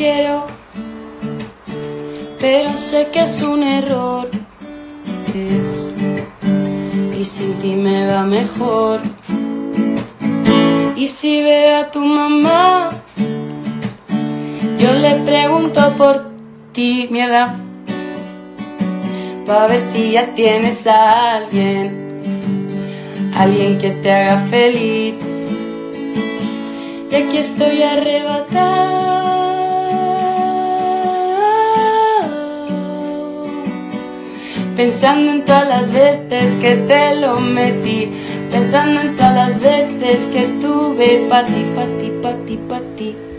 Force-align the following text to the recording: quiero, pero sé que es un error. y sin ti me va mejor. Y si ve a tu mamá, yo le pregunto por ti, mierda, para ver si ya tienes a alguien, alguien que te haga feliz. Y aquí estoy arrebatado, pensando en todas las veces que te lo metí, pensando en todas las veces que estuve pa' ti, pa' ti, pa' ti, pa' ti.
quiero, 0.00 0.46
pero 2.40 2.72
sé 2.72 3.08
que 3.12 3.20
es 3.20 3.42
un 3.42 3.62
error. 3.62 4.30
y 7.20 7.22
sin 7.22 7.52
ti 7.58 7.74
me 7.74 8.06
va 8.10 8.22
mejor. 8.24 9.00
Y 10.96 11.06
si 11.06 11.42
ve 11.42 11.74
a 11.74 11.90
tu 11.90 12.02
mamá, 12.02 12.90
yo 14.78 14.90
le 14.94 15.16
pregunto 15.30 15.80
por 15.98 16.14
ti, 16.72 17.08
mierda, 17.10 17.56
para 19.46 19.66
ver 19.66 19.80
si 19.80 20.12
ya 20.12 20.34
tienes 20.34 20.86
a 20.86 21.36
alguien, 21.36 21.84
alguien 23.36 23.76
que 23.76 23.90
te 23.90 24.10
haga 24.10 24.38
feliz. 24.54 25.14
Y 27.10 27.14
aquí 27.14 27.36
estoy 27.36 27.82
arrebatado, 27.82 29.39
pensando 34.80 35.32
en 35.32 35.44
todas 35.44 35.68
las 35.68 35.92
veces 35.92 36.54
que 36.54 36.74
te 36.74 37.14
lo 37.16 37.38
metí, 37.38 38.10
pensando 38.50 39.02
en 39.02 39.14
todas 39.14 39.34
las 39.34 39.60
veces 39.60 40.26
que 40.28 40.40
estuve 40.40 41.26
pa' 41.28 41.44
ti, 41.44 41.66
pa' 41.74 41.84
ti, 42.00 42.12
pa' 42.22 42.34
ti, 42.46 42.58
pa' 42.66 42.80
ti. 42.96 43.29